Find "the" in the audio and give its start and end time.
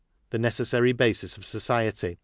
0.31-0.39